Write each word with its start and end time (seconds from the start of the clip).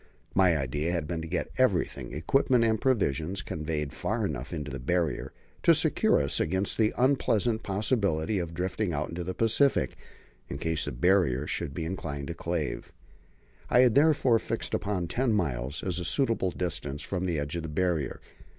My 0.33 0.57
idea 0.57 0.91
had 0.93 1.05
been 1.05 1.21
to 1.21 1.27
get 1.27 1.51
everything 1.59 2.11
equipment 2.11 2.63
and 2.63 2.81
provisions 2.81 3.43
conveyed 3.43 3.93
far 3.93 4.25
enough 4.25 4.51
into 4.51 4.71
the 4.71 4.79
Barrier 4.79 5.31
to 5.61 5.75
secure 5.75 6.19
us 6.19 6.39
against 6.39 6.79
the 6.79 6.91
unpleasant 6.97 7.61
possibility 7.61 8.39
of 8.39 8.55
drifting 8.55 8.93
out 8.93 9.09
into 9.09 9.23
the 9.23 9.35
Pacific 9.35 9.95
in 10.49 10.57
case 10.57 10.85
the 10.85 10.91
Barrier 10.91 11.45
should 11.45 11.75
be 11.75 11.85
inclined 11.85 12.29
to 12.29 12.33
calve. 12.33 12.91
I 13.69 13.81
had 13.81 13.93
therefore 13.93 14.39
fixed 14.39 14.73
upon 14.73 15.07
ten 15.07 15.33
miles 15.33 15.83
as 15.83 15.99
a 15.99 16.03
suitable 16.03 16.49
distance 16.49 17.03
from 17.03 17.27
the 17.27 17.37
edge 17.37 17.55
of 17.55 17.61
the 17.61 17.69
Barrier. 17.69 18.19